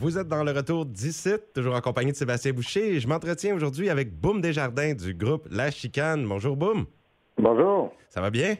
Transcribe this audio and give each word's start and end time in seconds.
Vous 0.00 0.16
êtes 0.16 0.28
dans 0.28 0.44
le 0.44 0.52
retour 0.52 0.86
d'ici, 0.86 1.30
toujours 1.52 1.74
en 1.74 1.80
compagnie 1.80 2.12
de 2.12 2.16
Sébastien 2.16 2.52
Boucher. 2.52 3.00
je 3.00 3.08
m'entretiens 3.08 3.52
aujourd'hui 3.56 3.90
avec 3.90 4.12
Boum 4.12 4.40
Desjardins 4.40 4.94
du 4.94 5.12
groupe 5.12 5.48
La 5.50 5.72
Chicane. 5.72 6.24
Bonjour, 6.24 6.56
Boum. 6.56 6.86
Bonjour. 7.36 7.92
Ça 8.08 8.20
va 8.20 8.30
bien? 8.30 8.54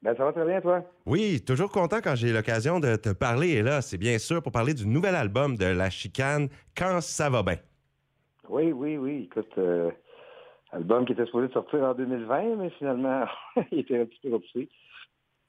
Ben, 0.00 0.16
ça 0.16 0.24
va 0.24 0.32
très 0.32 0.46
bien, 0.46 0.62
toi? 0.62 0.82
Oui, 1.04 1.42
toujours 1.46 1.70
content 1.70 1.98
quand 2.02 2.14
j'ai 2.14 2.32
l'occasion 2.32 2.80
de 2.80 2.96
te 2.96 3.10
parler. 3.10 3.48
Et 3.50 3.62
là, 3.62 3.82
c'est 3.82 3.98
bien 3.98 4.16
sûr 4.16 4.42
pour 4.42 4.50
parler 4.50 4.72
du 4.72 4.86
nouvel 4.86 5.14
album 5.14 5.58
de 5.58 5.66
La 5.66 5.90
Chicane, 5.90 6.48
Quand 6.74 7.02
ça 7.02 7.28
va 7.28 7.42
bien. 7.42 7.56
Oui, 8.48 8.72
oui, 8.72 8.96
oui. 8.96 9.28
Écoute, 9.30 9.52
euh, 9.58 9.90
album 10.72 11.04
qui 11.04 11.12
était 11.12 11.26
supposé 11.26 11.52
sortir 11.52 11.82
en 11.82 11.92
2020, 11.92 12.56
mais 12.56 12.70
finalement, 12.78 13.26
il 13.72 13.80
était 13.80 14.00
un 14.00 14.06
petit 14.06 14.20
peu 14.22 14.32
repoussé. 14.32 14.70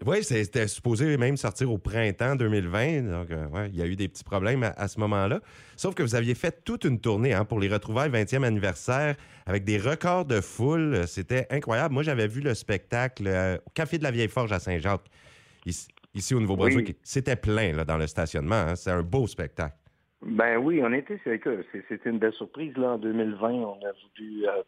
Oui, 0.06 0.24
c'était 0.24 0.68
supposé 0.68 1.18
même 1.18 1.36
sortir 1.36 1.70
au 1.70 1.78
printemps 1.78 2.38
2020. 2.38 3.02
Donc, 3.12 3.32
euh, 3.32 3.48
ouais, 3.48 3.68
il 3.68 3.76
y 3.76 3.82
a 3.82 3.86
eu 3.86 3.98
des 3.98 4.08
petits 4.08 4.24
problèmes 4.24 4.64
à, 4.64 4.88
ce 4.88 4.98
moment-là. 5.02 5.42
Sauf 5.76 5.94
que 5.94 6.04
vous 6.04 6.16
aviez 6.16 6.36
fait 6.36 6.64
toute 6.64 6.86
une 6.86 7.02
tournée 7.02 7.34
hein, 7.34 7.44
pour 7.44 7.60
les 7.60 7.68
retrouvailles 7.68 8.10
20e 8.10 8.44
anniversaire 8.44 9.16
avec 9.46 9.66
des 9.66 9.78
records 9.78 10.24
de 10.24 10.40
foule. 10.40 11.06
C'était 11.06 11.48
incroyable. 11.50 11.94
Moi, 11.94 12.04
j'avais 12.04 12.28
vu 12.28 12.40
le 12.40 12.54
spectacle 12.54 13.28
euh, 13.28 13.58
au 13.58 13.70
Café 13.72 13.98
de 13.98 14.04
la 14.04 14.12
Vieille 14.12 14.30
Forge 14.30 14.54
à 14.54 14.60
Saint-Jacques, 14.60 15.10
ici, 15.66 16.34
au 16.34 16.40
Nouveau-Brunswick. 16.40 16.96
C'était 17.04 17.36
plein 17.36 17.74
là, 17.74 17.84
dans 17.84 17.98
le 17.98 18.08
stationnement. 18.08 18.56
Hein. 18.56 18.76
C'est 18.76 18.92
un 18.92 19.04
beau 19.04 19.28
spectacle. 19.28 19.76
Ben 20.22 20.58
oui, 20.58 20.82
on 20.82 20.94
était, 20.94 21.20
c'était 21.26 22.10
une 22.10 22.20
belle 22.20 22.34
surprise. 22.34 22.76
Là, 22.78 22.92
en 22.92 22.98
2020, 23.00 23.50
on 23.50 23.74
a 23.74 23.92
voulu, 23.92 24.48
euh, 24.48 24.64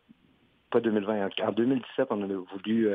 pas 0.71 0.81
2020, 0.81 1.29
en 1.41 1.51
2017, 1.53 2.07
on 2.09 2.21
a 2.21 2.27
voulu 2.27 2.89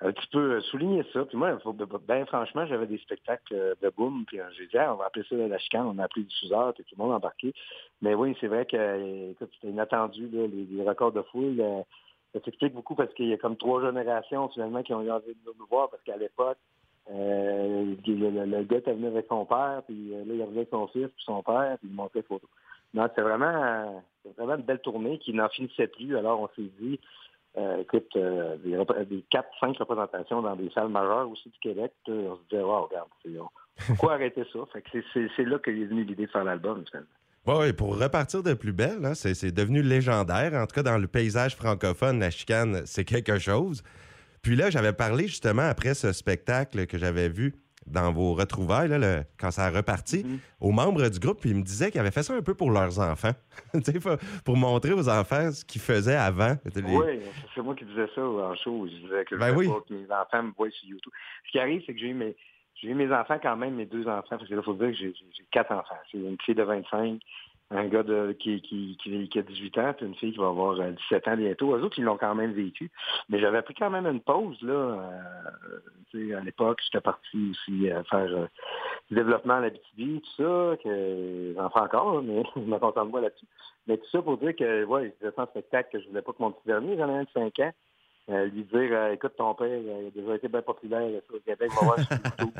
un 0.00 0.12
petit 0.12 0.26
peu 0.30 0.52
euh, 0.52 0.60
souligner 0.62 1.04
ça. 1.12 1.24
Puis 1.24 1.36
moi, 1.36 1.58
ben 2.06 2.26
franchement, 2.26 2.66
j'avais 2.66 2.86
des 2.86 2.98
spectacles 2.98 3.54
euh, 3.54 3.74
de 3.80 3.88
boom, 3.90 4.24
puis 4.26 4.40
euh, 4.40 4.44
j'ai 4.56 4.66
dit, 4.66 4.76
ah, 4.76 4.92
on 4.92 4.96
va 4.96 5.06
appeler 5.06 5.24
ça 5.28 5.36
la 5.36 5.58
chicane, 5.58 5.86
on 5.86 5.98
a 5.98 6.04
appelé 6.04 6.22
du 6.22 6.28
diffuseur, 6.28 6.74
puis 6.74 6.84
tout 6.84 6.94
le 6.98 7.02
monde 7.02 7.14
embarqué. 7.14 7.54
Mais 8.02 8.14
oui, 8.14 8.36
c'est 8.40 8.48
vrai 8.48 8.66
que 8.66 9.34
c'était 9.38 9.68
inattendu, 9.68 10.28
les, 10.28 10.82
records 10.82 11.12
de 11.12 11.22
foule. 11.22 11.62
ça 12.34 12.40
s'explique 12.44 12.74
beaucoup 12.74 12.94
parce 12.94 13.12
qu'il 13.14 13.28
y 13.28 13.32
a 13.32 13.38
comme 13.38 13.56
trois 13.56 13.82
générations 13.82 14.48
finalement 14.50 14.82
qui 14.82 14.92
ont 14.92 15.02
eu 15.02 15.10
envie 15.10 15.34
de 15.34 15.52
nous 15.58 15.66
voir 15.66 15.88
parce 15.88 16.02
qu'à 16.02 16.16
l'époque, 16.16 16.58
le, 17.08 18.62
gars 18.64 18.78
était 18.78 18.92
venu 18.92 19.06
avec 19.06 19.26
son 19.28 19.46
père, 19.46 19.82
puis 19.86 20.10
là, 20.10 20.34
il 20.34 20.42
revenait 20.42 20.58
avec 20.58 20.70
son 20.70 20.86
fils, 20.88 21.08
puis 21.08 21.24
son 21.24 21.42
père, 21.42 21.78
puis 21.78 21.88
il 21.88 21.94
montrait 21.94 22.20
les 22.20 22.22
photos. 22.24 22.50
Non, 22.92 23.08
c'est 23.14 23.22
vraiment, 23.22 24.02
vraiment 24.36 24.56
une 24.56 24.62
belle 24.62 24.80
tournée 24.80 25.18
qui 25.18 25.32
n'en 25.32 25.48
finissait 25.48 25.88
plus. 25.88 26.16
Alors, 26.16 26.40
on 26.40 26.48
s'est 26.48 26.70
dit, 26.80 27.00
euh, 27.58 27.78
écoute, 27.80 28.08
euh, 28.16 28.56
des, 28.58 28.72
des 29.06 29.24
4-5 29.32 29.78
représentations 29.78 30.42
dans 30.42 30.56
des 30.56 30.70
salles 30.70 30.88
majeures 30.88 31.30
aussi 31.30 31.48
du 31.48 31.58
Québec, 31.60 31.92
on 32.06 32.36
se 32.36 32.42
disait, 32.50 32.62
wow, 32.62 32.82
regarde, 32.86 33.08
pourquoi 33.86 34.12
arrêter 34.14 34.44
ça? 34.52 34.58
Fait 34.72 34.82
que 34.82 34.98
c'est 35.14 35.44
là 35.44 35.58
qu'est 35.58 35.72
venu 35.72 36.04
l'idée 36.04 36.26
de 36.26 36.30
faire 36.30 36.44
l'album, 36.44 36.84
Oui, 37.46 37.72
pour 37.72 37.98
repartir 37.98 38.42
de 38.42 38.52
plus 38.52 38.72
belle, 38.72 39.04
hein, 39.04 39.14
c'est 39.14 39.52
devenu 39.52 39.82
légendaire. 39.82 40.52
En 40.54 40.66
tout 40.66 40.74
cas, 40.74 40.82
dans 40.82 40.98
le 40.98 41.06
paysage 41.06 41.56
francophone, 41.56 42.20
la 42.20 42.30
chicane, 42.30 42.82
c'est 42.84 43.04
quelque 43.04 43.38
chose. 43.38 43.82
Puis 44.42 44.54
là, 44.54 44.70
j'avais 44.70 44.92
parlé 44.92 45.26
justement 45.26 45.62
après 45.62 45.94
ce 45.94 46.12
spectacle 46.12 46.86
que 46.86 46.98
j'avais 46.98 47.28
vu 47.28 47.54
dans 47.86 48.12
vos 48.12 48.34
retrouvailles, 48.34 48.88
là, 48.88 49.22
quand 49.38 49.50
ça 49.50 49.64
a 49.66 49.70
reparti, 49.70 50.22
mm-hmm. 50.22 50.38
aux 50.60 50.72
membres 50.72 51.08
du 51.08 51.18
groupe, 51.18 51.40
puis 51.40 51.50
ils 51.50 51.56
me 51.56 51.62
disaient 51.62 51.90
qu'ils 51.90 52.00
avaient 52.00 52.10
fait 52.10 52.22
ça 52.22 52.34
un 52.34 52.42
peu 52.42 52.54
pour 52.54 52.70
leurs 52.70 52.98
enfants. 52.98 53.32
pour 54.44 54.56
montrer 54.56 54.92
aux 54.92 55.08
enfants 55.08 55.52
ce 55.52 55.64
qu'ils 55.64 55.80
faisaient 55.80 56.16
avant. 56.16 56.56
Oui, 56.74 57.20
c'est 57.54 57.62
moi 57.62 57.74
qui 57.74 57.84
disais 57.84 58.08
ça 58.14 58.22
en 58.22 58.54
show. 58.56 58.86
Je 58.86 58.96
disais 58.96 59.24
que 59.24 59.36
je 59.36 59.40
ben 59.40 59.56
oui. 59.56 59.68
pas 59.68 59.80
que 59.88 59.94
mes 59.94 60.10
enfants 60.10 60.42
me 60.42 60.52
voient 60.56 60.70
sur 60.70 60.88
YouTube. 60.88 61.12
Ce 61.46 61.52
qui 61.52 61.58
arrive, 61.58 61.82
c'est 61.86 61.94
que 61.94 62.00
j'ai 62.00 62.08
eu 62.08 62.14
mes, 62.14 62.36
j'ai 62.80 62.88
eu 62.88 62.94
mes 62.94 63.12
enfants 63.12 63.38
quand 63.42 63.56
même, 63.56 63.74
mes 63.74 63.86
deux 63.86 64.06
enfants, 64.06 64.36
parce 64.36 64.48
que 64.48 64.54
là, 64.54 64.60
il 64.62 64.64
faut 64.64 64.74
dire 64.74 64.88
que 64.88 64.96
j'ai, 64.96 65.14
quatre 65.50 65.72
enfants. 65.72 65.96
C'est 66.10 66.18
une 66.18 66.36
fille 66.44 66.54
de 66.54 66.62
25, 66.62 67.20
un 67.70 67.86
gars 67.86 68.02
de, 68.02 68.32
qui, 68.38 68.60
qui, 68.62 68.96
qui, 68.98 69.38
a 69.38 69.42
18 69.42 69.78
ans, 69.78 69.92
puis 69.96 70.06
une 70.06 70.14
fille 70.14 70.32
qui 70.32 70.38
va 70.38 70.48
avoir 70.48 70.76
17 70.76 71.26
euh, 71.26 71.32
ans 71.32 71.36
bientôt. 71.36 71.74
Eux 71.74 71.82
autres, 71.82 71.98
ils 71.98 72.04
l'ont 72.04 72.16
quand 72.16 72.34
même 72.34 72.52
vécu. 72.52 72.90
Mais 73.28 73.40
j'avais 73.40 73.62
pris 73.62 73.74
quand 73.74 73.90
même 73.90 74.06
une 74.06 74.20
pause, 74.20 74.60
là. 74.62 74.72
Euh, 74.72 76.38
à 76.38 76.40
l'époque, 76.40 76.80
j'étais 76.84 77.00
parti 77.00 77.50
aussi 77.50 77.90
euh, 77.90 78.02
faire 78.04 78.28
euh, 78.30 78.46
développement 79.10 79.54
à 79.54 79.60
la 79.60 79.70
BTV, 79.70 80.20
tout 80.20 80.30
ça, 80.36 80.76
que 80.82 81.52
j'en 81.54 81.70
fais 81.70 81.80
encore, 81.80 82.22
mais 82.22 82.42
je 82.56 82.60
me 82.60 82.78
contente 82.78 83.10
moi 83.10 83.20
là-dessus. 83.20 83.46
Mais 83.86 83.98
tout 83.98 84.08
ça 84.10 84.22
pour 84.22 84.38
dire 84.38 84.54
que, 84.56 84.84
ouais, 84.84 85.14
c'était 85.20 85.38
un 85.40 85.46
spectacle 85.46 85.90
que 85.92 86.00
je 86.00 86.08
voulais 86.08 86.22
pas 86.22 86.32
que 86.32 86.42
mon 86.42 86.52
petit 86.52 86.66
dernier, 86.66 86.96
j'en 86.96 87.08
ai 87.08 87.18
un 87.18 87.24
de 87.24 87.28
5 87.34 87.58
ans. 87.60 87.72
Euh, 88.28 88.46
lui 88.46 88.64
dire 88.64 88.88
euh, 88.90 89.12
écoute 89.12 89.34
ton 89.36 89.54
père 89.54 89.68
il 89.68 89.88
a 89.88 90.10
déjà 90.10 90.34
été 90.34 90.48
bien 90.48 90.60
populaire 90.60 91.08
au 91.32 91.38
Québec 91.38 91.70
va 91.78 91.86
voir 91.86 92.00
sur 92.00 92.10
YouTube 92.10 92.54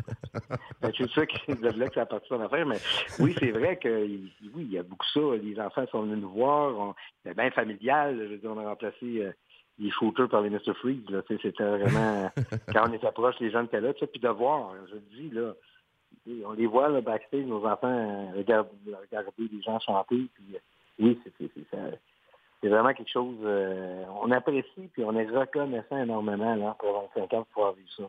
c'est 0.96 1.10
ça 1.10 1.26
qui 1.26 1.54
de 1.56 1.68
là 1.70 1.88
que 1.88 1.94
ça 1.94 2.02
a 2.02 2.06
parti 2.06 2.28
son 2.28 2.40
affaire 2.40 2.64
mais 2.64 2.76
oui 3.18 3.34
c'est 3.36 3.50
vrai 3.50 3.76
que 3.76 4.06
oui 4.54 4.62
il 4.62 4.70
y 4.70 4.78
a 4.78 4.84
beaucoup 4.84 5.08
ça 5.12 5.20
les 5.42 5.58
enfants 5.58 5.84
sont 5.90 6.02
venus 6.02 6.18
nous 6.18 6.30
voir 6.30 6.94
c'était 7.20 7.34
bien 7.34 7.50
familial 7.50 8.16
je 8.16 8.28
veux 8.28 8.36
dire 8.36 8.50
on 8.54 8.60
a 8.60 8.68
remplacé 8.68 9.22
euh, 9.22 9.32
les 9.80 9.90
shooters 9.90 10.28
par 10.28 10.42
les 10.42 10.50
Mr. 10.50 10.72
Freeze 10.74 11.02
c'était 11.42 11.64
vraiment 11.64 12.30
quand 12.72 12.88
on 12.88 12.92
est 12.92 13.10
proche 13.10 13.40
les 13.40 13.50
gens 13.50 13.64
étaient 13.64 13.80
là 13.80 13.92
puis 13.92 14.20
de 14.20 14.28
voir 14.28 14.72
je 14.88 14.94
le 14.94 15.02
dis 15.18 15.30
là 15.30 15.52
on 16.46 16.52
les 16.52 16.66
voit 16.68 16.90
là 16.90 17.00
backstage 17.00 17.44
nos 17.44 17.66
enfants 17.66 18.32
regarder 18.36 18.70
les 19.38 19.62
gens 19.62 19.80
chanter 19.80 20.28
puis 20.32 20.58
oui 21.00 21.18
c'est 21.24 21.50
c'est 22.62 22.68
vraiment 22.68 22.92
quelque 22.94 23.10
chose, 23.10 23.36
euh, 23.44 24.04
on 24.22 24.30
apprécie 24.30 24.88
puis 24.92 25.04
on 25.04 25.14
est 25.16 25.28
reconnaissant 25.28 26.02
énormément 26.02 26.54
là, 26.54 26.76
pour 26.78 27.10
25 27.14 27.34
ans 27.34 27.46
pour 27.52 27.62
avoir 27.62 27.76
vu 27.76 27.84
ça. 27.96 28.04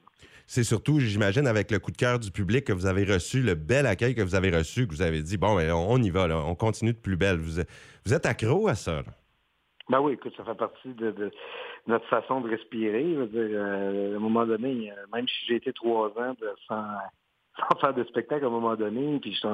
C'est 0.46 0.64
surtout, 0.64 1.00
j'imagine, 1.00 1.48
avec 1.48 1.72
le 1.72 1.80
coup 1.80 1.92
de 1.92 1.98
cœur 1.98 2.20
du 2.20 2.32
public 2.32 2.66
que 2.66 2.74
vous 2.74 2.86
avez 2.86 3.04
reçu, 3.04 3.42
le 3.42 3.56
bel 3.56 3.86
accueil 3.86 4.16
que 4.16 4.22
vous 4.22 4.36
avez 4.36 4.50
reçu, 4.50 4.88
que 4.88 4.94
vous 4.94 5.02
avez 5.02 5.22
dit, 5.22 5.38
bon, 5.38 5.56
ben, 5.56 5.72
on 5.74 6.02
y 6.02 6.10
va, 6.10 6.28
on 6.46 6.56
continue 6.56 6.94
de 6.94 6.98
plus 6.98 7.18
belle. 7.18 7.38
Vous, 7.38 7.62
vous 8.06 8.14
êtes 8.14 8.26
accro 8.26 8.68
à 8.68 8.76
ça? 8.76 9.04
Ben 9.90 10.02
oui, 10.02 10.14
écoute, 10.14 10.34
ça 10.36 10.44
fait 10.44 10.56
partie 10.56 10.94
de, 10.94 11.32
notre 11.88 12.08
façon 12.08 12.42
de 12.42 12.50
respirer. 12.50 13.06
Euh, 13.16 14.14
à 14.14 14.18
un 14.18 14.20
moment 14.20 14.46
donné, 14.46 14.92
euh, 14.92 14.96
même 15.14 15.28
si 15.28 15.46
j'ai 15.48 15.56
été 15.56 15.72
trois 15.72 16.10
ans 16.10 16.36
sans, 16.68 17.80
faire 17.80 17.94
de 17.94 18.04
spectacle 18.06 18.44
à 18.44 18.48
un 18.48 18.52
moment 18.52 18.76
donné, 18.76 19.20
puis 19.20 19.34
je 19.34 19.48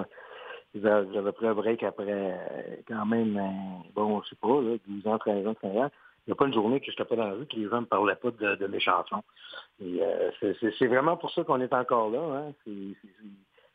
j'avais 0.76 1.32
pris 1.32 1.48
un 1.48 1.54
break 1.54 1.84
après 1.84 2.06
euh, 2.10 2.76
quand 2.88 3.06
même, 3.06 3.38
euh, 3.38 3.90
bon, 3.94 4.22
je 4.24 4.30
sais 4.30 4.36
pas, 4.36 4.62
là, 4.62 4.76
12 4.88 5.08
ans, 5.08 5.18
13 5.18 5.48
ans, 5.48 5.56
15 5.56 5.78
ans. 5.78 5.92
Il 6.26 6.30
n'y 6.30 6.32
a 6.32 6.36
pas 6.36 6.46
une 6.46 6.54
journée 6.54 6.80
que 6.80 6.86
je 6.86 6.92
n'étais 6.92 7.04
pas 7.04 7.16
dans 7.16 7.28
la 7.28 7.34
rue 7.34 7.46
que 7.46 7.58
les 7.58 7.68
gens 7.68 7.76
ne 7.76 7.82
me 7.82 7.86
parlaient 7.86 8.16
pas 8.16 8.32
de, 8.32 8.68
mes 8.68 8.80
chansons. 8.80 9.24
Euh, 9.82 10.32
c'est 10.40 10.88
vraiment 10.88 11.18
pour 11.18 11.32
ça 11.32 11.44
qu'on 11.44 11.60
est 11.60 11.74
encore 11.74 12.10
là. 12.10 12.20
Hein. 12.20 12.72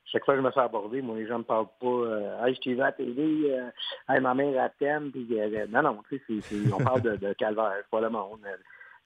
chaque 0.07 0.25
fois 0.25 0.35
que 0.35 0.41
je 0.41 0.47
me 0.47 0.51
fais 0.51 0.61
aborder, 0.61 1.03
moi, 1.03 1.17
les 1.17 1.27
gens 1.27 1.35
ne 1.35 1.39
me 1.41 1.45
parlent 1.45 1.67
pas 1.79 2.47
Hey, 2.47 2.55
je 2.55 2.61
t'ai 2.61 2.75
vu 2.75 2.81
à 2.81 2.87
la 2.87 2.93
télé, 2.93 3.55
hey, 4.09 4.21
ma 4.21 4.35
mère 4.35 4.65
à 4.65 4.71
thème, 4.71 5.11
puis 5.11 5.29
non, 5.69 5.83
non, 5.83 5.99
sais, 6.09 6.23
on 6.73 6.83
parle 6.83 7.03
de, 7.03 7.33
calvaire, 7.35 7.85
pas 7.91 8.01
le 8.01 8.09
monde. 8.09 8.41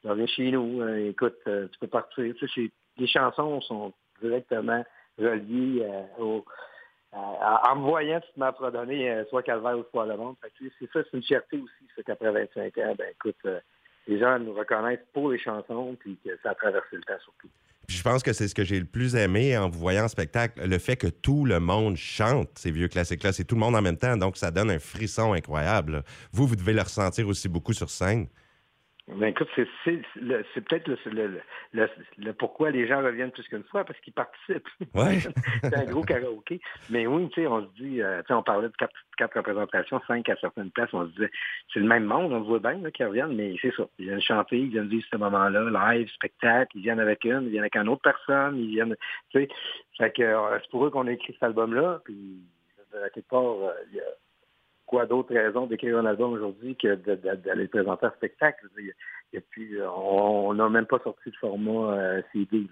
Je 0.05 0.09
reviens 0.09 0.27
chez 0.27 0.51
nous, 0.53 0.87
écoute, 0.99 1.39
tu 1.45 1.79
peux 1.81 1.89
partir. 1.89 2.33
Les 2.97 3.07
chansons 3.09 3.61
sont 3.63 3.93
directement 4.21 4.85
reliées 5.19 5.87
au 6.19 6.39
euh, 6.39 6.41
en 7.13 7.77
me 7.77 7.83
voyant, 7.83 8.21
tu 8.21 8.41
m'as 8.41 8.53
donné 8.71 9.11
euh, 9.11 9.25
soit 9.29 9.43
Calvaire 9.43 9.79
ou 9.79 9.85
soit 9.91 10.07
Le 10.07 10.17
Monde. 10.17 10.37
C'est 10.59 10.93
ça, 10.93 11.01
c'est 11.05 11.17
une 11.17 11.23
fierté 11.23 11.59
aussi, 11.59 11.89
c'est 11.95 12.05
qu'après 12.05 12.31
25 12.31 12.79
ans, 12.79 12.95
ben 12.97 13.09
écoute, 13.11 13.37
euh, 13.45 13.61
les 14.07 14.19
gens 14.19 14.39
nous 14.39 14.55
reconnaissent 14.55 15.05
pour 15.13 15.31
les 15.31 15.39
chansons, 15.39 15.97
puis 16.01 16.19
que 16.25 16.31
ça 16.43 16.51
a 16.51 16.55
traversé 16.55 16.97
le 16.97 17.03
temps 17.03 17.21
surtout. 17.23 17.49
Puis 17.87 17.97
je 17.97 18.03
pense 18.03 18.23
que 18.23 18.33
c'est 18.33 18.49
ce 18.49 18.55
que 18.55 18.65
j'ai 18.65 18.79
le 18.79 18.87
plus 18.87 19.17
aimé 19.17 19.57
en 19.59 19.69
vous 19.69 19.79
voyant 19.79 20.05
en 20.05 20.09
spectacle, 20.09 20.67
le 20.67 20.79
fait 20.79 20.97
que 20.97 21.09
tout 21.09 21.45
le 21.45 21.61
monde 21.61 21.97
chante 21.97 22.49
ces 22.57 22.71
vieux 22.71 22.89
classiques-là. 22.89 23.33
C'est 23.33 23.45
tout 23.45 23.57
le 23.57 23.61
monde 23.61 23.77
en 23.77 23.83
même 23.83 23.99
temps, 23.99 24.17
donc 24.17 24.37
ça 24.37 24.51
donne 24.51 24.71
un 24.71 24.79
frisson 24.79 25.35
incroyable. 25.35 26.03
Vous, 26.33 26.47
vous 26.47 26.57
devez 26.57 26.73
le 26.73 26.81
ressentir 26.81 27.29
aussi 27.29 27.49
beaucoup 27.49 27.73
sur 27.73 27.91
scène. 27.91 28.29
Ben 29.09 29.27
écoute, 29.27 29.49
c'est 29.57 29.65
peut-être 29.85 30.89
le, 31.07 32.33
pourquoi 32.35 32.71
les 32.71 32.87
gens 32.87 33.03
reviennent 33.03 33.33
plus 33.33 33.47
qu'une 33.49 33.65
fois, 33.65 33.85
parce 33.85 33.99
qu'ils 34.01 34.13
participent. 34.13 34.69
Ouais. 34.95 35.19
c'est 35.63 35.75
un 35.75 35.85
gros 35.87 36.03
karaoké. 36.03 36.61
Mais 36.89 37.07
oui, 37.09 37.29
tu 37.31 37.43
sais, 37.43 37.47
on 37.49 37.63
se 37.63 37.83
dit, 37.83 38.01
euh, 38.01 38.21
tu 38.23 38.29
sais, 38.29 38.35
on 38.35 38.45
parlait 38.45 38.69
de 38.69 38.77
quatre, 38.77 38.95
quatre, 39.17 39.37
représentations, 39.37 40.01
cinq 40.07 40.29
à 40.29 40.37
certaines 40.37 40.71
places, 40.71 40.91
on 40.93 41.07
se 41.07 41.13
disait, 41.13 41.31
c'est 41.73 41.81
le 41.81 41.87
même 41.87 42.05
monde, 42.05 42.33
on 42.33 42.43
voit 42.43 42.61
bien 42.61 42.79
qu'ils 42.93 43.07
reviennent, 43.07 43.35
mais 43.35 43.57
c'est 43.61 43.75
ça. 43.75 43.89
Ils 43.99 44.07
viennent 44.07 44.21
chanter, 44.21 44.59
ils 44.59 44.71
viennent 44.71 44.89
vivre 44.89 45.07
ce 45.11 45.17
moment-là, 45.17 45.95
live, 45.95 46.09
spectacle, 46.11 46.71
ils 46.77 46.83
viennent 46.83 47.01
avec 47.01 47.25
une, 47.25 47.43
ils 47.43 47.51
viennent 47.51 47.65
avec 47.65 47.77
une 47.77 47.89
autre 47.89 48.03
personne, 48.03 48.57
ils 48.57 48.71
viennent, 48.71 48.97
tu 49.31 49.41
sais, 49.41 49.49
fait 49.99 50.13
que 50.13 50.23
euh, 50.23 50.59
c'est 50.61 50.71
pour 50.71 50.87
eux 50.87 50.91
qu'on 50.91 51.09
a 51.09 51.13
écrit 51.13 51.33
cet 51.33 51.43
album-là, 51.43 52.01
puis 52.05 52.41
à 53.05 53.11
quelque 53.11 53.29
part, 53.29 53.43
euh, 53.43 53.73
il 53.91 53.97
y 53.97 54.01
a 54.01 54.05
quoi 54.93 55.07
d'autres 55.07 55.33
raisons 55.33 55.65
d'écrire 55.65 55.97
un 55.97 56.05
album 56.05 56.35
aujourd'hui 56.35 56.77
que 56.77 56.95
d'aller 56.95 57.67
présenter 57.67 58.05
un 58.05 58.11
spectacle? 58.11 58.67
Et 59.33 59.41
puis, 59.41 59.79
on 59.81 60.53
n'a 60.53 60.69
même 60.69 60.85
pas 60.85 60.99
sorti 60.99 61.31
de 61.31 61.37
format 61.37 61.95
euh, 61.95 62.23
CD. 62.31 62.67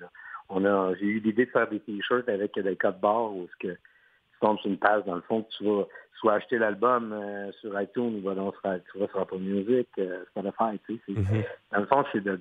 On 0.51 0.67
a, 0.67 0.93
j'ai 0.97 1.07
eu 1.07 1.21
l'idée 1.21 1.47
de 1.47 1.51
faire 1.51 1.67
des 1.71 1.81
t-shirts 1.81 2.29
avec 2.29 2.59
des 2.59 2.77
codes 2.77 3.01
barres 3.01 3.35
où 3.35 3.49
que 3.59 3.69
tu 3.69 4.39
tombes 4.43 4.59
sur 4.59 4.71
une 4.71 4.77
page, 4.77 5.03
dans 5.07 5.15
le 5.15 5.23
fond, 5.23 5.45
que 5.45 5.49
tu 5.57 5.65
vas 5.65 5.87
soit 6.19 6.35
acheter 6.35 6.59
l'album 6.59 7.15
euh, 7.15 7.51
sur 7.53 7.81
iTunes 7.81 8.17
ou 8.17 8.21
ben, 8.21 8.53
tu 8.93 8.99
vas 8.99 9.09
sur 9.09 9.21
Apple 9.21 9.39
Music, 9.39 9.89
euh, 9.99 10.23
tu 10.35 10.43
sais. 11.07 11.13
Mm-hmm. 11.13 11.45
Dans 11.73 11.81
le 11.81 11.87
fond, 11.87 12.05
c'est 12.13 12.23
de, 12.23 12.37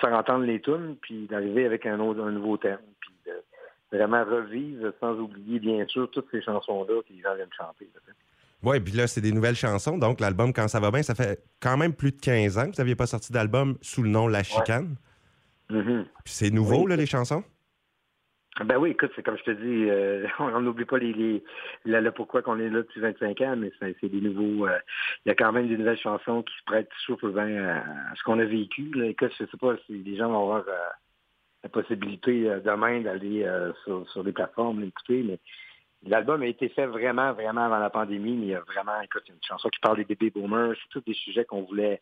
faire 0.00 0.14
entendre 0.14 0.46
les 0.46 0.62
tunes, 0.62 0.96
puis 1.02 1.26
d'arriver 1.26 1.66
avec 1.66 1.84
un, 1.84 2.00
autre, 2.00 2.24
un 2.24 2.30
nouveau 2.30 2.56
thème, 2.56 2.78
puis 3.00 3.12
de, 3.26 3.98
vraiment 3.98 4.24
revivre, 4.24 4.94
sans 4.98 5.18
oublier, 5.18 5.58
bien 5.58 5.86
sûr, 5.88 6.10
toutes 6.10 6.30
ces 6.30 6.40
chansons-là 6.40 7.02
que 7.02 7.12
les 7.12 7.20
gens 7.20 7.34
viennent 7.34 7.52
chanter. 7.54 7.90
Oui, 8.64 8.80
puis 8.80 8.94
là, 8.94 9.06
c'est 9.06 9.20
des 9.20 9.32
nouvelles 9.32 9.56
chansons. 9.56 9.98
Donc, 9.98 10.20
l'album 10.20 10.52
Quand 10.52 10.68
ça 10.68 10.80
va 10.80 10.90
bien, 10.90 11.02
ça 11.02 11.14
fait 11.14 11.42
quand 11.60 11.76
même 11.76 11.94
plus 11.94 12.12
de 12.12 12.20
15 12.20 12.58
ans 12.58 12.62
que 12.66 12.76
vous 12.76 12.78
n'aviez 12.78 12.96
pas 12.96 13.06
sorti 13.06 13.32
d'album 13.32 13.76
sous 13.82 14.02
le 14.02 14.08
nom 14.08 14.26
La 14.26 14.42
Chicane. 14.42 14.96
Mm-hmm. 15.70 16.04
Puis 16.24 16.34
c'est 16.34 16.50
nouveau, 16.50 16.86
là, 16.86 16.96
les 16.96 17.06
chansons? 17.06 17.44
Ben 18.62 18.76
oui, 18.78 18.90
écoute, 18.90 19.10
c'est 19.16 19.24
comme 19.24 19.36
je 19.36 19.42
te 19.42 19.50
dis, 19.50 19.90
euh, 19.90 20.26
on 20.38 20.60
n'oublie 20.60 20.84
pas 20.84 20.98
les, 20.98 21.12
les 21.12 21.42
le, 21.84 22.10
pourquoi 22.12 22.40
qu'on 22.40 22.60
est 22.60 22.68
là 22.68 22.78
depuis 22.82 23.00
25 23.00 23.40
ans, 23.40 23.56
mais 23.56 23.72
c'est 23.80 24.08
des 24.08 24.20
nouveaux. 24.20 24.66
Euh, 24.68 24.78
il 25.24 25.28
y 25.28 25.32
a 25.32 25.34
quand 25.34 25.50
même 25.50 25.68
des 25.68 25.76
nouvelles 25.76 25.98
chansons 25.98 26.42
qui 26.42 26.54
se 26.56 26.64
prêtent 26.64 26.90
souple 27.04 27.32
bien 27.32 27.64
à, 27.64 28.14
ce 28.14 28.22
qu'on 28.22 28.38
a 28.38 28.44
vécu. 28.44 28.92
Là. 28.94 29.06
Écoute, 29.06 29.32
je 29.38 29.44
sais 29.44 29.56
pas 29.56 29.74
si 29.86 29.98
les 29.98 30.16
gens 30.16 30.28
vont 30.28 30.42
avoir 30.42 30.68
euh, 30.68 30.90
la 31.64 31.68
possibilité 31.68 32.44
demain 32.64 33.00
d'aller 33.00 33.44
sur, 33.82 34.08
sur 34.10 34.22
des 34.22 34.32
plateformes 34.32 34.82
l'écouter, 34.82 35.24
mais 35.26 35.40
l'album 36.06 36.42
a 36.42 36.46
été 36.46 36.68
fait 36.68 36.86
vraiment, 36.86 37.32
vraiment 37.32 37.64
avant 37.64 37.78
la 37.78 37.90
pandémie, 37.90 38.36
mais 38.36 38.46
il 38.46 38.50
y 38.50 38.54
a 38.54 38.60
vraiment, 38.60 39.00
écoute, 39.02 39.24
une 39.28 39.42
chanson 39.46 39.68
qui 39.68 39.80
parle 39.80 39.96
des 39.96 40.04
bébés 40.04 40.30
boomers, 40.30 40.74
c'est 40.74 40.88
tous 40.90 41.04
des 41.04 41.14
sujets 41.14 41.44
qu'on 41.44 41.62
voulait 41.62 42.00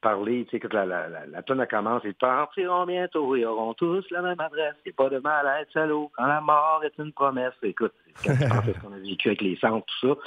parler, 0.00 0.44
tu 0.46 0.50
sais, 0.50 0.60
que 0.60 0.66
la, 0.74 0.84
la, 0.84 1.08
la, 1.08 1.26
la 1.26 1.42
tonne 1.42 1.64
commence, 1.66 2.02
ils 2.04 2.14
partiront 2.14 2.86
bientôt 2.86 3.36
et 3.36 3.46
auront 3.46 3.72
tous 3.72 4.04
la 4.10 4.20
même 4.20 4.40
adresse. 4.40 4.74
Il 4.84 4.92
pas 4.94 5.08
de 5.08 5.18
mal 5.18 5.46
à 5.46 5.60
être 5.60 5.72
salaud 5.72 6.10
quand 6.16 6.26
la 6.26 6.40
mort 6.40 6.82
est 6.84 6.98
une 6.98 7.12
promesse. 7.12 7.54
Écoute, 7.62 7.94
quand 8.24 8.34
ce 8.34 8.80
qu'on 8.80 8.92
a 8.92 8.98
vécu 8.98 9.28
avec 9.28 9.42
les 9.42 9.56
centres, 9.56 9.86
tout 9.86 10.08
ça, 10.08 10.20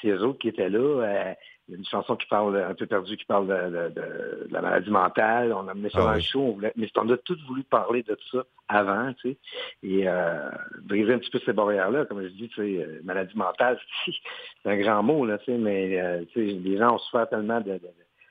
c'est 0.00 0.08
eux 0.08 0.22
autres 0.22 0.38
qui 0.38 0.48
étaient 0.48 0.70
là. 0.70 0.78
Euh, 0.78 1.34
il 1.70 1.74
y 1.74 1.76
a 1.76 1.78
une 1.78 1.86
chanson 1.86 2.16
qui 2.16 2.26
parle, 2.26 2.56
un 2.56 2.74
peu 2.74 2.86
perdue, 2.86 3.16
qui 3.16 3.24
parle 3.24 3.46
de, 3.46 3.90
de, 3.90 4.48
la 4.50 4.60
maladie 4.60 4.90
mentale. 4.90 5.52
On 5.52 5.68
a 5.68 5.74
mené 5.74 5.88
ça 5.88 6.00
ah 6.00 6.06
dans 6.06 6.14
le 6.14 6.20
show, 6.20 6.40
on 6.40 6.52
voulait, 6.54 6.72
mais 6.74 6.90
on 6.96 7.08
a 7.08 7.16
tous 7.18 7.38
voulu 7.46 7.62
parler 7.62 8.02
de 8.02 8.16
tout 8.16 8.38
ça 8.38 8.44
avant, 8.66 9.12
tu 9.14 9.30
sais, 9.30 9.36
et 9.84 10.08
euh, 10.08 10.50
briser 10.82 11.14
un 11.14 11.18
petit 11.18 11.30
peu 11.30 11.38
ces 11.46 11.52
barrières-là. 11.52 12.06
Comme 12.06 12.22
je 12.22 12.28
dis, 12.28 12.48
tu 12.48 12.56
sais, 12.56 12.82
euh, 12.84 13.00
maladie 13.04 13.36
mentale, 13.36 13.78
c'est 14.04 14.68
un 14.68 14.78
grand 14.78 15.04
mot, 15.04 15.24
là, 15.24 15.38
tu 15.38 15.44
sais, 15.44 15.58
mais 15.58 16.00
euh, 16.00 16.24
tu 16.32 16.44
sais, 16.44 16.54
les 16.54 16.76
gens 16.76 16.96
ont 16.96 16.98
souffert 16.98 17.28
tellement 17.28 17.60
de, 17.60 17.74
de 17.74 17.88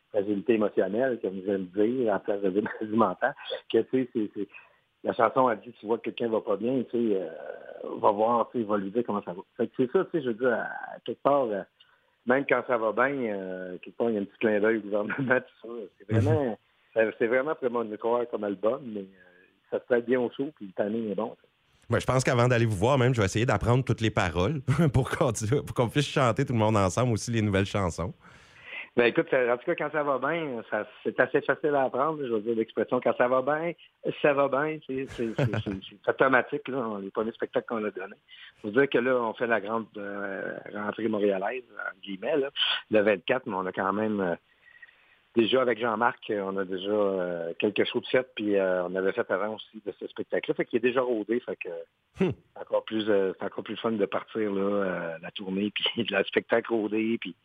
fragilité 0.09 0.55
émotionnelle, 0.55 1.17
comme 1.21 1.39
vous 1.39 1.49
aimez 1.49 1.67
dire, 1.73 2.13
en 2.13 2.19
place 2.19 2.41
de 2.41 2.49
maladie 2.61 2.97
mentale, 2.97 3.35
que 3.71 3.77
tu 3.77 4.09
sais, 4.13 4.29
c'est, 4.35 4.47
la 5.05 5.13
chanson 5.13 5.47
a 5.47 5.55
dit, 5.55 5.71
tu 5.79 5.85
vois 5.85 5.97
que 5.97 6.09
quelqu'un 6.09 6.27
va 6.27 6.41
pas 6.41 6.57
bien, 6.57 6.83
tu 6.89 6.91
sais, 6.91 7.21
euh, 7.21 7.29
va 8.01 8.11
voir, 8.11 8.49
tu 8.51 8.59
sais, 8.59 8.65
va 8.65 8.77
lui 8.77 8.91
dire 8.91 9.03
comment 9.05 9.23
ça 9.23 9.31
va. 9.31 9.41
Fait 9.55 9.67
que 9.67 9.73
c'est 9.77 9.91
ça, 9.91 10.03
tu 10.05 10.11
sais, 10.11 10.23
je 10.23 10.29
veux 10.29 10.33
dire, 10.33 10.53
à, 10.53 10.99
quelque 11.05 11.21
part, 11.21 11.43
euh, 11.43 11.61
même 12.29 12.45
quand 12.47 12.61
ça 12.67 12.77
va 12.77 12.91
bien, 12.91 13.15
euh, 13.33 13.77
quelque 13.81 13.97
part, 13.97 14.09
il 14.09 14.15
y 14.15 14.17
a 14.17 14.21
un 14.21 14.25
petit 14.25 14.37
clin 14.39 14.59
d'œil 14.59 14.77
au 14.77 14.81
gouvernement, 14.81 15.15
tout 15.17 15.67
ça. 15.67 15.67
C'est 15.97 16.13
vraiment, 16.13 16.57
mhm. 16.95 17.11
c'est 17.17 17.27
vraiment 17.27 17.55
prémonitoire 17.55 18.21
comme 18.29 18.43
album, 18.43 18.81
mais 18.85 19.05
ça 19.71 19.79
se 19.79 19.85
fait 19.87 20.01
bien 20.05 20.19
au 20.19 20.29
show, 20.37 20.51
puis 20.55 20.71
le 20.77 20.83
timing 20.83 21.11
est 21.11 21.15
bon. 21.15 21.35
je 21.89 22.05
pense 22.05 22.23
qu'avant 22.23 22.47
d'aller 22.47 22.65
vous 22.65 22.77
voir, 22.77 22.99
même, 22.99 23.15
je 23.15 23.19
vais 23.19 23.25
essayer 23.25 23.47
d'apprendre 23.47 23.83
toutes 23.83 24.01
les 24.01 24.11
paroles 24.11 24.61
pour 24.93 25.09
qu'on 25.09 25.89
puisse 25.89 26.07
chanter 26.07 26.45
tout 26.45 26.53
le 26.53 26.59
monde 26.59 26.77
ensemble 26.77 27.13
aussi 27.13 27.31
les 27.31 27.41
nouvelles 27.41 27.65
chansons. 27.65 28.13
Ben 28.99 29.05
écoute, 29.05 29.33
en 29.33 29.55
tout 29.55 29.63
cas, 29.63 29.75
quand 29.75 29.91
ça 29.93 30.03
va 30.03 30.19
bien, 30.19 30.61
c'est 31.05 31.17
assez 31.21 31.39
facile 31.39 31.73
à 31.73 31.83
apprendre. 31.83 32.19
Je 32.21 32.33
veux 32.33 32.41
dire, 32.41 32.53
l'expression 32.53 32.99
quand 32.99 33.15
ça 33.15 33.29
va 33.29 33.41
bien, 33.41 33.71
ça 34.21 34.33
va 34.33 34.49
bien, 34.49 34.77
c'est 34.87 35.29
automatique, 36.05 36.67
là, 36.67 36.99
les 37.01 37.09
premiers 37.09 37.31
spectacles 37.31 37.65
qu'on 37.65 37.85
a 37.85 37.91
donnés. 37.91 38.17
Faut 38.61 38.71
dire 38.71 38.89
que 38.89 38.97
là, 38.97 39.15
on 39.15 39.33
fait 39.35 39.47
la 39.47 39.61
grande 39.61 39.85
euh, 39.95 40.57
rentrée 40.73 41.07
montréalaise, 41.07 41.63
en 41.77 41.97
guillemets, 42.01 42.43
le 42.91 42.99
24, 42.99 43.45
mais 43.45 43.55
on 43.55 43.65
a 43.67 43.71
quand 43.71 43.93
même 43.93 44.19
euh, 44.19 44.35
déjà 45.35 45.61
avec 45.61 45.79
Jean-Marc, 45.79 46.31
on 46.31 46.57
a 46.57 46.65
déjà 46.65 46.89
euh, 46.89 47.53
quelque 47.59 47.85
chose 47.85 48.01
de 48.03 48.07
fait, 48.07 48.27
puis 48.35 48.55
on 48.59 48.95
avait 48.95 49.11
fait 49.11 49.29
avant 49.31 49.55
aussi 49.55 49.81
de 49.85 49.93
ce 49.99 50.07
spectacle-là. 50.07 50.55
Fait 50.55 50.65
qu'il 50.65 50.77
est 50.77 50.87
déjà 50.87 51.01
rodé, 51.01 51.39
fait 51.39 51.57
que 51.57 52.23
hmm. 52.23 52.31
c'est 52.53 52.61
encore 52.61 52.83
plus 52.83 53.09
encore 53.39 53.63
plus 53.63 53.77
fun 53.77 53.91
de 53.91 54.05
partir 54.05 54.51
là, 54.51 55.17
la 55.21 55.31
tournée, 55.31 55.71
puis 55.75 56.07
le 56.09 56.23
spectacle 56.23 56.73
rodé, 56.73 57.17
puis 57.19 57.35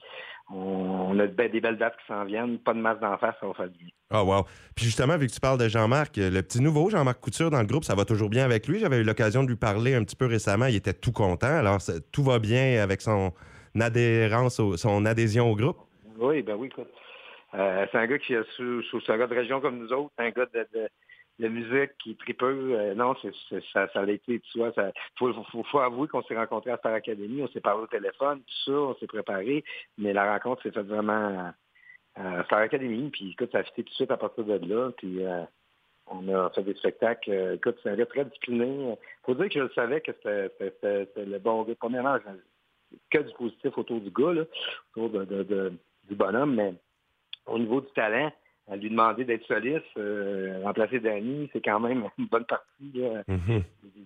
on 0.51 1.19
a 1.19 1.27
des 1.27 1.61
belles 1.61 1.79
dates 1.79 1.97
qui 1.97 2.07
s'en 2.07 2.25
viennent, 2.25 2.59
pas 2.59 2.75
de 2.75 2.79
masse 2.79 3.01
d'en 3.01 3.17
face, 3.17 3.35
ça 3.41 3.47
va 3.47 3.55
faire 3.55 3.69
bien. 3.69 3.89
Ah, 4.11 4.23
oh, 4.23 4.27
wow. 4.27 4.45
Puis 4.77 4.85
justement, 4.85 5.17
vu 5.17 5.27
que 5.27 5.33
tu 5.33 5.41
parles 5.41 5.59
de 5.59 5.69
Jean-Marc, 5.69 6.17
le 6.17 6.41
petit 6.43 6.61
nouveau 6.61 6.91
Jean-Marc 6.91 7.21
Couture 7.21 7.51
dans 7.51 7.61
le 7.61 7.67
groupe, 7.67 7.85
ça 7.85 7.95
va 7.95 8.05
toujours 8.05 8.29
bien 8.29 8.45
avec 8.45 8.69
lui? 8.69 8.79
J'avais 8.79 8.99
eu 8.99 9.05
l'occasion 9.05 9.43
de 9.43 9.49
lui 9.49 9.57
parler 9.57 9.95
un 9.95 10.05
petit 10.05 10.17
peu 10.17 10.27
récemment. 10.27 10.67
Il 10.67 10.77
était 10.77 10.93
tout 10.93 11.13
content. 11.13 11.47
Alors, 11.47 11.79
tout 12.13 12.23
va 12.23 12.39
bien 12.39 12.83
avec 12.83 13.01
son 13.01 13.33
adhérence, 13.81 14.61
son 14.77 15.07
adhésion 15.07 15.51
au 15.51 15.57
groupe? 15.57 15.79
Oui, 16.19 16.43
ben 16.43 16.57
oui, 16.57 16.69
écoute. 16.69 16.89
Euh, 17.55 17.87
c'est 17.91 17.99
un 17.99 18.07
gars 18.07 18.19
qui 18.19 18.35
est 18.35 18.39
un 18.39 19.19
gars 19.19 19.27
de 19.27 19.35
région 19.35 19.61
comme 19.61 19.79
nous 19.79 19.93
autres, 19.93 20.13
un 20.19 20.31
gars 20.31 20.47
de 20.47 20.89
la 21.39 21.49
musique 21.49 21.97
qui 21.99 22.17
tripeux. 22.17 22.75
Euh, 22.75 22.95
non, 22.95 23.15
c'est, 23.23 23.63
ça, 23.73 23.89
ça 23.93 24.01
a 24.01 24.09
été, 24.09 24.41
tu 24.41 24.59
vois, 24.59 24.73
il 24.77 24.93
faut, 25.19 25.33
faut, 25.65 25.79
avouer 25.79 26.09
qu'on 26.09 26.23
s'est 26.23 26.37
rencontrés 26.37 26.71
à 26.71 26.79
Star 26.79 26.95
Academy, 26.95 27.43
on 27.43 27.49
s'est 27.49 27.61
parlé 27.61 27.83
au 27.83 27.87
téléphone, 27.87 28.41
tout 28.41 28.71
ça, 28.71 28.73
on 28.73 28.95
s'est 28.97 29.07
préparé, 29.07 29.65
mais 29.99 30.13
la 30.13 30.33
rencontre 30.33 30.63
s'est 30.63 30.71
faite 30.71 30.87
vraiment 30.87 31.53
à 32.17 32.45
Star 32.45 32.61
Academy, 32.61 33.11
puis 33.11 33.33
écoute, 33.33 33.51
ça 33.53 33.59
a 33.59 33.65
fité 33.65 33.83
tout 33.83 33.91
de 33.91 33.95
suite 33.95 34.11
à 34.11 34.17
partir 34.17 34.45
de 34.45 34.69
là, 34.69 34.91
puis 34.97 35.25
euh, 35.25 35.43
on 36.07 36.29
a 36.29 36.51
fait 36.51 36.63
des 36.63 36.75
spectacles. 36.75 37.31
Euh, 37.31 37.55
écoute, 37.55 37.79
c'est 37.83 37.91
un 37.91 37.97
gars 37.97 38.07
très 38.07 38.25
discipliné. 38.25 38.95
faut 39.25 39.35
dire 39.35 39.49
que 39.49 39.69
je 39.69 39.75
savais 39.75 40.01
que 40.01 40.13
c'était, 40.13 41.09
le 41.17 41.39
bon 41.39 41.63
gars. 41.63 41.75
Premièrement, 41.79 42.19
que 43.11 43.19
du 43.19 43.33
positif 43.35 43.77
autour 43.77 44.01
du 44.01 44.11
gars, 44.11 44.33
là, 44.33 44.45
autour 44.97 45.11
de, 45.27 45.73
du 46.09 46.15
bonhomme, 46.15 46.55
mais 46.55 46.75
au 47.47 47.59
niveau 47.59 47.81
du 47.81 47.91
talent, 47.95 48.33
à 48.71 48.77
lui 48.77 48.89
demander 48.89 49.25
d'être 49.25 49.47
soliste, 49.47 49.85
euh, 49.99 50.61
remplacer 50.65 50.99
Danny, 51.01 51.51
c'est 51.53 51.61
quand 51.61 51.81
même 51.81 52.09
une 52.19 52.27
bonne 52.27 52.47
partie 52.47 52.93
là, 52.95 53.23
mm-hmm. 53.29 53.63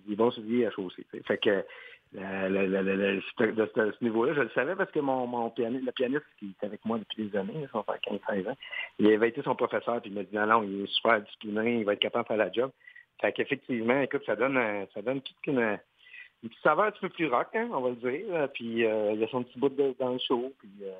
des 0.07 0.15
bons 0.15 0.31
souliers 0.31 0.65
à 0.65 0.71
chausser. 0.71 1.05
Fait 1.25 1.37
que 1.37 1.63
de 2.11 3.21
ce, 3.75 4.03
niveau-là, 4.03 4.33
je 4.33 4.41
le 4.41 4.49
savais 4.49 4.75
parce 4.75 4.91
que 4.91 4.99
mon, 4.99 5.27
mon 5.27 5.49
pianiste, 5.51 5.85
le 5.85 5.91
pianiste 5.91 6.25
qui 6.39 6.55
est 6.59 6.65
avec 6.65 6.83
moi 6.83 6.97
depuis 6.97 7.29
des 7.29 7.37
années, 7.37 7.67
son 7.71 7.83
frère 7.83 7.99
15-16 8.29 8.49
ans, 8.49 8.57
il 8.97 9.11
avait 9.11 9.29
été 9.29 9.43
son 9.43 9.55
professeur, 9.55 10.01
puis 10.01 10.09
il 10.09 10.15
m'a 10.15 10.23
dit 10.23 10.35
non, 10.35 10.47
non, 10.47 10.63
il 10.63 10.83
est 10.83 10.87
super 10.87 11.21
discipliné, 11.21 11.79
il 11.79 11.85
va 11.85 11.93
être 11.93 11.99
capable 11.99 12.23
de 12.23 12.27
faire 12.27 12.37
la 12.37 12.51
job. 12.51 12.71
Fait 13.21 13.31
qu'effectivement, 13.31 14.01
écoute, 14.01 14.23
ça 14.25 14.35
donne 14.35 14.59
ça 14.93 15.01
donne 15.01 15.21
toute 15.21 15.45
une, 15.45 15.77
une 16.41 16.49
petite 16.49 16.63
saveur 16.63 16.85
un 16.85 16.91
petit 16.91 17.01
peu 17.01 17.09
plus 17.09 17.27
rock, 17.27 17.47
hein, 17.53 17.69
on 17.71 17.81
va 17.81 17.89
le 17.89 17.95
dire. 17.95 18.49
Puis 18.53 18.85
euh, 18.85 19.11
il 19.13 19.19
y 19.19 19.23
a 19.23 19.27
son 19.27 19.43
petit 19.43 19.59
bout 19.59 19.69
de, 19.69 19.93
dans 19.99 20.13
le 20.13 20.19
show. 20.19 20.51
Puis 20.59 20.71
euh, 20.83 20.91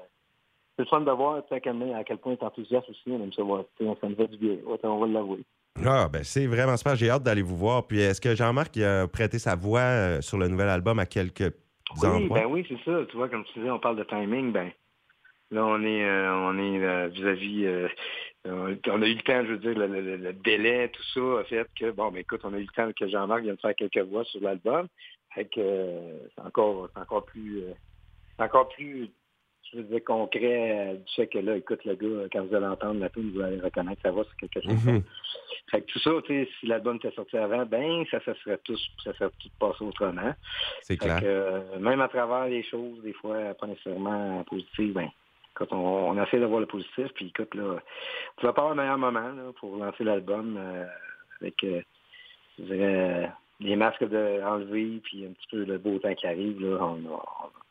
c'est 0.80 0.86
le 0.86 0.90
fun 0.90 1.02
de 1.02 1.12
voir 1.12 1.44
à 1.52 1.60
quel 1.60 2.18
point 2.20 2.32
il 2.32 2.36
est 2.36 2.44
enthousiaste 2.44 2.90
aussi. 2.90 3.04
On 3.08 3.22
aime 3.22 3.34
ça 3.34 3.44
voir. 3.44 3.66
Ça 3.78 4.08
me 4.08 4.16
fait 4.16 4.28
du 4.28 4.38
bien. 4.38 4.56
on 4.66 5.00
va 5.00 5.08
l'avouer. 5.08 5.44
Ah, 5.86 6.08
ben 6.08 6.24
c'est 6.24 6.48
vraiment 6.48 6.78
super. 6.78 6.96
J'ai 6.96 7.10
hâte 7.10 7.24
d'aller 7.24 7.42
vous 7.42 7.58
voir. 7.58 7.86
Puis 7.86 8.00
est-ce 8.00 8.22
que 8.22 8.34
Jean-Marc 8.34 8.78
a 8.78 9.06
prêté 9.10 9.40
sa 9.40 9.58
voix 9.58 9.82
euh, 9.82 10.22
sur 10.22 10.38
le 10.38 10.48
nouvel 10.48 10.70
album 10.70 10.98
à 10.98 11.06
quelques 11.06 11.54
oui, 12.02 12.30
Ben 12.30 12.46
oui, 12.46 12.66
c'est 12.70 12.80
ça. 12.86 13.06
Tu 13.10 13.18
vois, 13.18 13.28
comme 13.28 13.44
tu 13.46 13.60
disais, 13.60 13.70
on 13.70 13.80
parle 13.80 13.98
de 13.98 14.06
timing. 14.06 14.54
Ben 14.54 14.72
là, 15.52 15.66
on 15.66 15.84
est, 15.84 16.06
euh, 16.06 16.34
on 16.34 16.58
est 16.58 16.82
euh, 16.82 17.08
vis-à-vis. 17.10 17.90
on 18.46 19.02
a 19.02 19.06
eu 19.06 19.16
le 19.16 19.22
temps, 19.22 19.44
je 19.44 19.52
veux 19.52 19.58
dire, 19.58 19.78
le, 19.78 20.32
délai, 20.32 20.90
tout 20.94 21.04
ça 21.14 21.42
a 21.42 21.44
fait 21.44 21.68
que, 21.78 21.92
bon, 21.92 22.10
ben 22.10 22.20
écoute, 22.20 22.40
on 22.46 22.54
a 22.54 22.58
eu 22.58 22.62
le 22.62 22.68
temps 22.68 22.90
que 22.98 23.10
Jean-Marc 23.10 23.42
vienne 23.42 23.58
faire 23.58 23.76
quelques 23.76 24.08
voix 24.08 24.24
sur 24.24 24.40
l'album. 24.42 24.88
Fait 25.36 25.44
que 25.44 25.60
c'est 26.34 26.42
encore, 26.42 26.88
encore 26.96 27.26
plus, 27.26 27.64
encore 28.40 28.70
plus 28.70 29.12
je 29.72 29.78
veux 29.78 29.84
dire, 29.84 30.04
concret 30.04 30.96
du 30.96 31.14
fait 31.14 31.28
que 31.28 31.40
là, 31.40 31.56
écoute, 31.56 31.84
le 31.86 31.96
gars, 31.96 32.28
quand 32.32 32.46
vous 32.46 32.56
allez 32.56 32.66
entendre 32.66 33.00
la 33.00 33.10
tune, 33.10 33.32
vous 33.34 33.42
allez 33.42 33.60
reconnaître 33.60 34.02
sa 34.02 34.12
voix, 34.12 34.26
c'est 34.30 34.48
quelque 34.48 34.66
chose. 34.66 34.86
Mm-hmm. 34.86 35.04
Fait 35.70 35.82
que 35.82 35.92
tout 35.92 36.00
ça, 36.00 36.12
tu 36.26 36.34
sais, 36.34 36.50
si 36.60 36.66
l'album 36.66 36.96
était 36.96 37.12
sorti 37.12 37.38
avant, 37.38 37.66
ben, 37.66 38.04
ça, 38.10 38.20
ça 38.26 38.34
serait 38.44 38.58
tout, 38.64 38.78
ça 39.04 39.14
serait 39.14 39.30
tout 39.40 39.50
passé 39.60 39.84
autrement. 39.84 40.34
C'est 40.82 40.98
clair. 40.98 41.20
Que, 41.20 41.26
euh, 41.26 41.80
même 41.80 42.02
à 42.02 42.08
travers 42.08 42.48
les 42.48 42.64
choses, 42.64 43.02
des 43.04 43.14
fois, 43.14 43.54
pas 43.54 43.68
nécessairement 43.68 44.44
positives, 44.46 44.94
ben, 44.94 45.10
quand 45.54 45.72
on, 45.72 46.12
on, 46.12 46.24
essaie 46.24 46.40
de 46.40 46.46
voir 46.46 46.62
le 46.62 46.66
positif, 46.66 47.08
puis 47.14 47.28
écoute, 47.28 47.54
là, 47.54 47.80
tu 48.38 48.46
vas 48.46 48.54
pas 48.54 48.62
avoir 48.62 48.74
un 48.74 48.82
meilleur 48.82 48.98
moment, 48.98 49.20
là, 49.20 49.52
pour 49.60 49.76
lancer 49.78 50.04
l'album, 50.04 50.58
euh, 50.58 50.86
avec, 51.42 51.64
euh, 51.64 51.82
je 52.58 52.64
dirais, 52.64 53.32
les 53.60 53.76
masques 53.76 54.08
de 54.08 54.42
enlever, 54.44 55.02
puis 55.04 55.26
un 55.26 55.32
petit 55.32 55.48
peu 55.52 55.66
le 55.66 55.78
beau 55.78 55.98
temps 56.00 56.14
qui 56.14 56.28
arrive, 56.28 56.62
là, 56.62 56.78
on, 56.82 57.00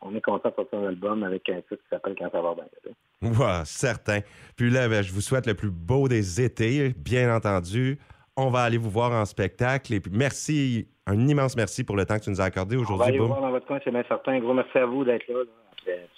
on, 0.02 0.14
est 0.14 0.20
content 0.20 0.50
de 0.50 0.54
sortir 0.54 0.78
un 0.80 0.88
album 0.88 1.22
avec 1.22 1.48
un 1.48 1.60
titre 1.62 1.76
qui 1.76 1.88
s'appelle 1.90 2.14
Quand 2.18 2.30
ça 2.30 2.42
va 2.42 2.54
bien. 2.54 3.30
Ouais, 3.30 3.62
certain. 3.64 4.20
Puis 4.56 4.70
là, 4.70 4.88
ben, 4.88 5.02
je 5.02 5.12
vous 5.12 5.20
souhaite 5.20 5.46
le 5.46 5.54
plus 5.54 5.70
beau 5.70 6.08
des 6.08 6.40
étés, 6.40 6.94
bien 6.96 7.34
entendu. 7.34 7.98
On 8.36 8.50
va 8.50 8.60
aller 8.60 8.78
vous 8.78 8.90
voir 8.90 9.12
en 9.12 9.24
spectacle. 9.24 9.94
Et 9.94 10.00
puis 10.00 10.12
merci, 10.14 10.86
un 11.06 11.26
immense 11.26 11.56
merci 11.56 11.82
pour 11.82 11.96
le 11.96 12.04
temps 12.04 12.18
que 12.18 12.24
tu 12.24 12.30
nous 12.30 12.40
as 12.40 12.44
accordé 12.44 12.76
aujourd'hui. 12.76 12.94
On 12.94 12.98
va 12.98 13.04
aller 13.06 13.18
voir 13.18 13.40
dans 13.40 13.50
votre 13.50 13.66
coin, 13.66 13.80
c'est 13.82 13.90
bien 13.90 14.04
certain. 14.06 14.32
Un 14.32 14.40
gros 14.40 14.54
merci 14.54 14.78
à 14.78 14.86
vous 14.86 15.04
d'être 15.04 15.26
là, 15.28 15.42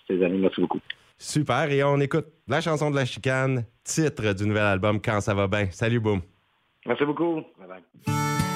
ces 0.07 0.23
années. 0.23 0.39
Merci 0.39 0.61
beaucoup. 0.61 0.81
Super. 1.17 1.71
Et 1.71 1.83
on 1.85 1.99
écoute 2.01 2.27
la 2.49 2.61
chanson 2.61 2.91
de 2.91 2.97
la 2.97 3.05
chicane, 3.05 3.65
titre 3.85 4.35
du 4.35 4.47
nouvel 4.47 4.65
album 4.65 5.01
Quand 5.01 5.21
ça 5.21 5.35
va 5.35 5.47
bien. 5.47 5.71
Salut, 5.71 6.01
Boom. 6.01 6.21
Merci 6.87 7.05
beaucoup. 7.05 7.43
Bye 7.59 7.69
bye. 7.69 8.50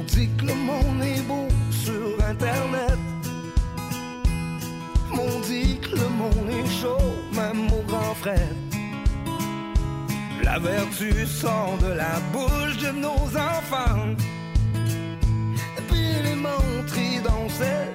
On 0.00 0.02
dit 0.04 0.30
que 0.38 0.46
le 0.46 0.54
monde 0.54 1.02
est 1.02 1.20
beau 1.28 1.46
sur 1.70 2.24
Internet. 2.26 2.98
On 5.12 5.40
dit 5.40 5.78
que 5.78 5.94
le 5.94 6.08
monde 6.08 6.48
est 6.48 6.70
chaud, 6.80 7.12
même 7.34 7.66
au 7.66 7.82
grand 7.82 8.14
frère. 8.14 8.54
La 10.42 10.58
vertu 10.58 11.26
sort 11.26 11.76
de 11.82 11.92
la 11.92 12.18
bouche 12.32 12.78
de 12.78 12.92
nos 12.92 13.26
enfants. 13.36 14.06
Et 15.76 15.82
puis 15.88 16.12
les 16.24 16.34
montres 16.34 17.22
dans 17.22 17.46
celle 17.50 17.94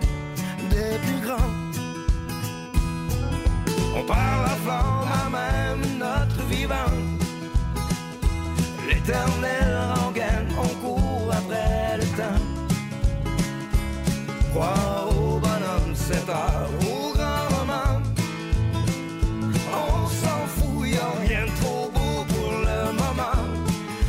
des 0.70 1.00
plus 1.06 1.22
grands. 1.26 1.56
On 3.98 4.04
parle 4.04 4.46
à 4.46 4.58
flamme 4.64 5.12
à 5.24 5.30
même 5.40 5.98
notre 5.98 6.42
vivant. 6.50 6.94
L'éternel 8.88 9.55
au 16.30 17.14
grand. 17.14 17.46
On 19.72 20.08
s'en 20.08 20.42
fout, 20.56 20.88
y'a 20.88 21.12
rien 21.28 21.46
de 21.46 21.54
trop 21.62 21.92
beau 21.94 22.16
pour 22.34 22.52
le 22.52 22.80
moment. 23.02 23.40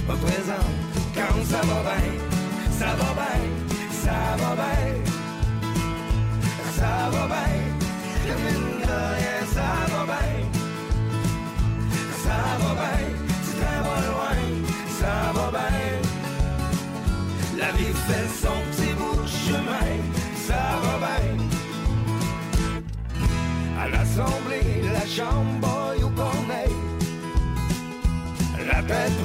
Au 0.09 0.17
présent, 0.25 0.67
quand 1.15 1.37
ça 1.45 1.61
va 1.71 1.79
bien, 1.89 2.07
ça 2.71 2.91
va 3.01 3.11
bien, 3.19 3.39
ça 4.03 4.19
va 4.39 4.51
bien, 4.55 4.76
chambre 25.17 25.95
où 26.05 26.09
qu'on 26.11 26.51
est. 26.53 26.77
La 28.67 28.83
tête 28.83 29.19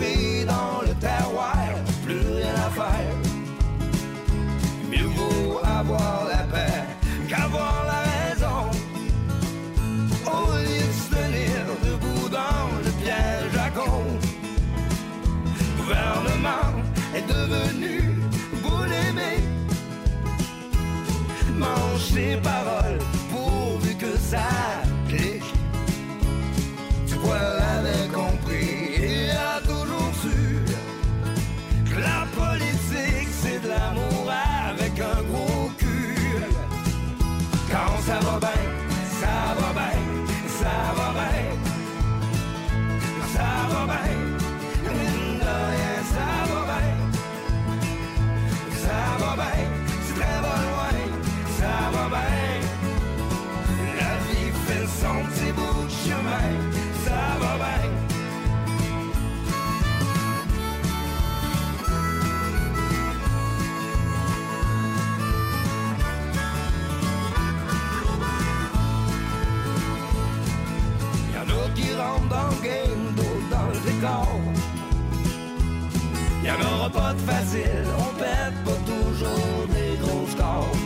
Y'en 76.44 76.60
aura 76.60 76.90
pas 76.90 77.14
de 77.14 77.20
facile, 77.20 77.86
on 78.00 78.14
pète 78.20 78.58
pas 78.66 78.80
toujours 78.92 79.68
des 79.68 79.96
grosses 80.02 80.36
cordes. 80.36 80.78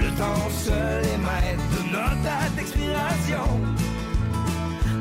Le 0.00 0.08
temps 0.18 0.50
seul 0.50 1.04
est 1.04 1.18
maître 1.18 1.62
de 1.74 1.92
notre 1.92 2.22
date 2.22 2.54
d'expiration. 2.56 3.46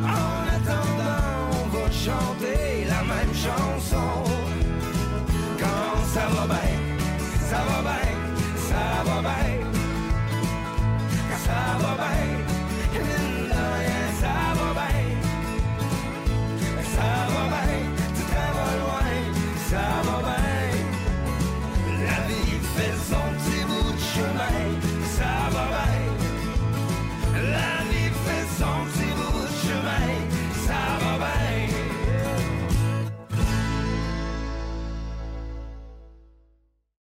En 0.03 0.37
attendant, 0.55 1.35
on 1.63 1.67
va 1.75 1.91
chanter 1.91 2.85
la 2.87 3.01
même 3.13 3.33
chanson. 3.33 4.11
Quand 5.59 6.05
ça 6.13 6.27
va 6.27 6.45
bien, 6.45 6.77
ça 7.49 7.57
va 7.67 7.81
bien, 7.81 8.13
ça 8.69 8.83
va 9.05 9.21
bien. 9.21 9.55
Ça 11.45 11.77
va 11.79 11.95
bien. 11.95 12.34